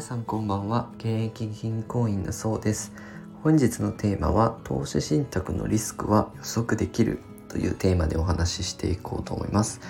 [0.00, 0.88] 皆さんこんばんは。
[0.96, 2.90] 現役銀行員のそうです。
[3.42, 9.82] 本日のテーマは投資信託のリスクは予測できるというテーマでお話ししていこうと思います、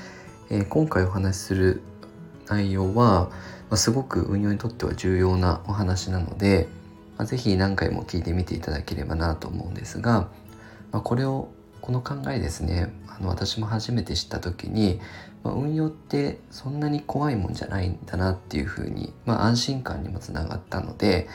[0.51, 1.83] えー、今回お話しする
[2.49, 3.31] 内容は、ま
[3.75, 6.67] あ、すごく運用にとっては重要なお話なので、
[7.17, 10.29] まあ、何回も聞いてみていただければなと思うんですが、
[10.91, 11.51] まあ、これを
[11.81, 15.01] この考えですねあの私も初めて知った時に、
[15.43, 21.29] まあ、運用ってそんなに怖いもんじゃないんだなっていうふうに、まあ、安心感にもつながったので、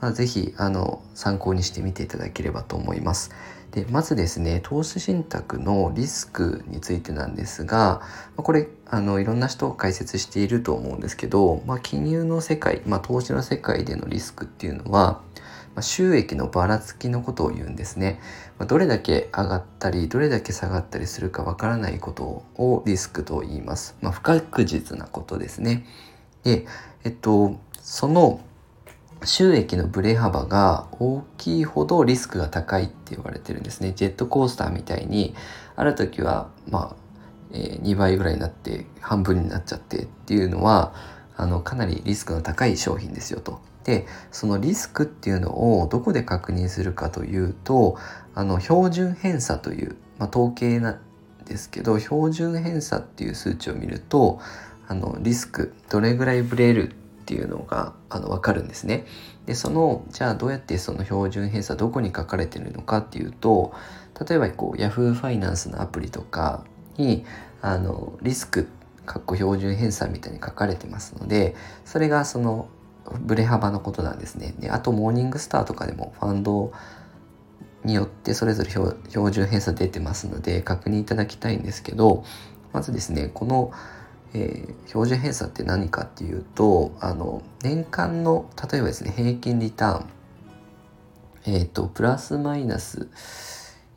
[0.00, 3.30] まあ、是非あの参考にしてみていただければと思います。
[3.72, 8.00] でまずですね投資信託のリスクについてなんですが
[8.36, 15.20] これあのいろんな人を解説していると思うんですけど、まあ、金融の世界、まあ、投資の世界でのリスクっていうのは
[15.78, 18.18] ま収益のばらつきのことを言うんですね。
[18.58, 22.24] まどれだけ上がったりどれだけ下がったりするかわからないこと
[22.56, 23.96] をリスクと言います。
[24.00, 25.86] まあ、不確実なことですね。
[26.42, 26.66] で、
[27.04, 28.40] えっと、その
[29.22, 33.92] 収益のブレ幅が大きいほどリスクが高いって言われてるんですね。
[33.94, 35.36] ジェットコースターみたいに
[35.76, 36.96] ある時はまあ、
[37.52, 40.92] え、2倍ぐらいになって半分になっちゃってっていうのは
[41.36, 43.60] あのかなりリスクの高い商品ですよと。
[43.88, 47.96] でそのリスクっていうのをどこで確認するかというと
[48.34, 51.00] あの標準偏差という、まあ、統計なん
[51.46, 54.40] ですけど標準偏差っていう数値を見ると
[54.88, 59.06] あのリスクどれぐらいブレるっていうのがあの分かるんですね。
[59.46, 63.72] でそのじゃあどうやってその標準偏差どこに書かれてるのかっていうと
[64.28, 66.62] 例えばこう Yahoo ファイナンスのアプリとか
[66.98, 67.24] に
[67.62, 68.68] あのリスク
[69.06, 72.68] かっこ標準偏差みたいに書かれてますのでそれがその
[73.20, 74.54] ブレ幅のことなんですね。
[74.58, 76.72] であとモーニングスターとかでもファンド
[77.84, 78.96] によってそれぞれ標
[79.30, 82.24] 準偏差出てますので確認いただきたいんですけど
[82.72, 83.72] まずですねこの、
[84.34, 90.06] えー、標準偏差って何かっていうとあの年間の例えばですね平均リターン
[91.46, 93.08] えっ、ー、とプラスマイナス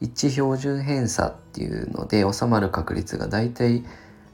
[0.01, 3.83] 1標準偏差っていうので収まる確率がだいたい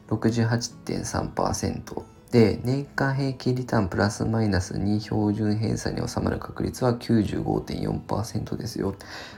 [0.09, 8.95] 68.3%で年間平均リターンプラスマイナス2標準偏差に収まる確率は95.4%ですよ。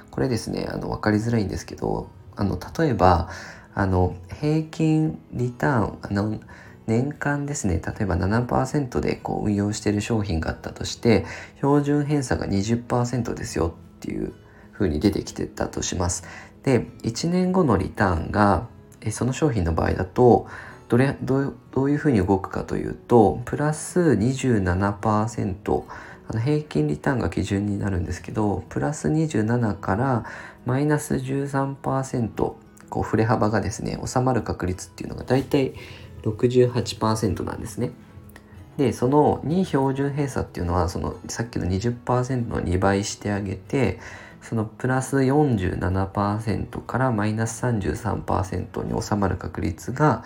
[0.10, 3.30] これですねあの分かりづらいんですけどあの例えば
[3.76, 6.40] あの平均リターンあの
[6.88, 11.26] 年間ですね例えば7%でこう運用している商品があったとして
[11.58, 14.34] 標準偏差が20%ですよっていう
[14.74, 16.24] 風に出てきてたとします。
[16.64, 18.68] で1年後のリターンが
[19.12, 20.48] その商品の場合だと
[20.90, 25.84] どれどういうふうに動くかというとプラス27%
[26.28, 30.26] あの平均リターンが基準になるんですけどプラス27から
[30.66, 32.54] マイナス13%
[32.90, 35.74] こう振れ幅がですね収まる確率っていうのがだいたい
[36.24, 37.92] 68%なんですね。
[38.78, 44.00] でその2標準偏差っていうのはそのさっきの20%の2倍してあげて
[44.42, 50.24] そのプラス47%からマイナス33%に収まる確率が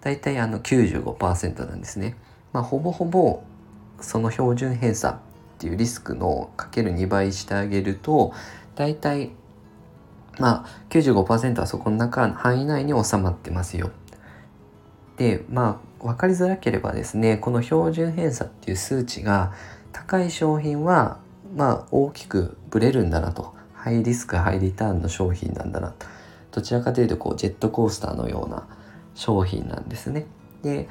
[0.00, 2.16] 大体あの95%なんですね。
[2.52, 3.42] まあ、ほぼほぼ
[4.00, 5.18] その標準偏差っ
[5.58, 8.32] ていうリスクのかける2倍してあげると
[8.76, 9.32] 大体
[10.38, 13.90] まあ95%はそこの中範囲内に収まってますよ。
[15.16, 19.52] でまあ分かりづらければですねこの標準偏差っていう数値が
[19.92, 21.18] 高い商品は
[21.56, 26.06] まあ大きくブレるんだなとハイリスクハイリターンの商品なんだなと
[26.52, 28.66] どちらかというとこうジェットコースターのような
[29.18, 30.26] 商品なんですね。
[30.62, 30.88] で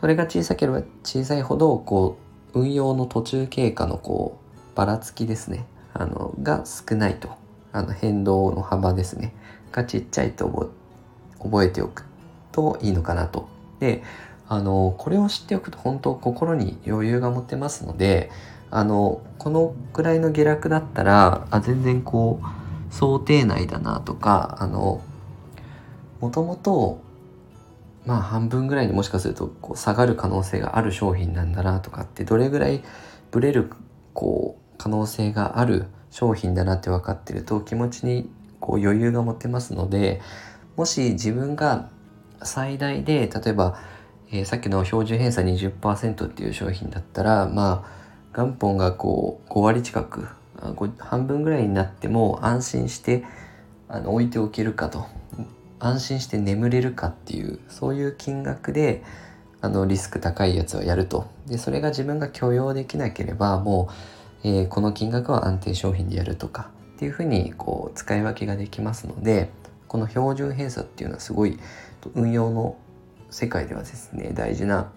[0.00, 2.16] それが小さければ小さいほどこ
[2.54, 4.38] う運用の途中経過のこ
[4.74, 7.30] うばらつきですねあのが少ないと
[7.72, 9.34] あの変動の幅ですね
[9.72, 10.70] がちっちゃいと
[11.38, 12.04] 覚えておく
[12.50, 13.48] といいのかなと。
[13.78, 14.02] で
[14.48, 18.30] あのこれを知っておくと本当心に余裕が持てますので
[18.70, 25.02] あのこのぐらいの下落だったらあ全然こう想定内だなとかあの
[26.20, 27.04] もともと
[28.06, 32.82] まあ半分ぐらいにもしかするとこう下がる可能性がある商品なんだなとかってどれぐらい
[33.32, 33.70] ブレる
[34.14, 38.30] こう可能性がある商品だなって分かってると気持ちに
[38.60, 40.20] こう余裕が持てますので
[40.76, 41.90] もし自分が
[42.42, 43.78] 最大で例えば、
[44.30, 48.06] えー、さっきの標準偏差20%っていう商品だったらまあ
[48.36, 50.28] 元本がこう5割近く
[50.98, 53.24] 半分ぐらいになっても安心して
[53.88, 55.06] あの置いておけるかと。
[55.78, 59.02] 安心して眠れるかっていうそういう金額で
[59.60, 61.26] あのリスク高いやつをやると。
[61.46, 63.88] でそれが自分が許容できなければも
[64.44, 69.50] う、えー、この金額は安定商品でやるとかっていうふうにこう使い分けができますので
[69.86, 71.58] この標準偏差っていうのはすごい
[72.14, 72.76] 運用の
[73.30, 74.90] 世界ではですね大事な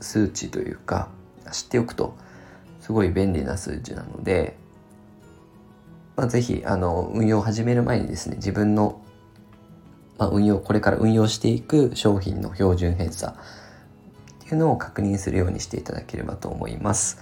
[0.00, 1.08] 数値というか
[1.50, 2.16] 知っておくと
[2.80, 4.56] すごい便利な数字なので、
[6.16, 9.00] まあ、ぜひあの運用を始める前にですね自分の、
[10.18, 13.34] まあ、運用これから運用していく商品の標準偏差っ
[14.40, 17.18] ていうのを確認するようにしていただければと思います。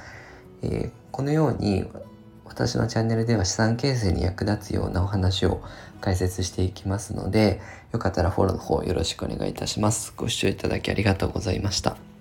[0.62, 1.86] えー、このように
[2.44, 5.62] 私のチャンネルでは資産形成に役立つようなお話を
[6.00, 7.60] 解説していきますので、
[7.92, 10.12] よかったらフォローの方よろしくお願いいたします。
[10.16, 12.11] ご視聴いただきありがとうございました。